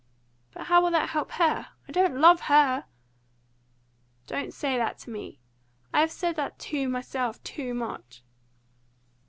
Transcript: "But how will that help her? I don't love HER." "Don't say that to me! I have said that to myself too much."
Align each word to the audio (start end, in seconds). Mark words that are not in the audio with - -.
"But 0.51 0.65
how 0.65 0.81
will 0.81 0.89
that 0.89 1.09
help 1.11 1.33
her? 1.33 1.67
I 1.87 1.91
don't 1.91 2.19
love 2.19 2.41
HER." 2.49 2.85
"Don't 4.25 4.51
say 4.51 4.75
that 4.75 4.97
to 5.01 5.11
me! 5.11 5.37
I 5.93 5.99
have 6.01 6.11
said 6.11 6.35
that 6.37 6.57
to 6.57 6.89
myself 6.89 7.43
too 7.43 7.75
much." 7.75 8.23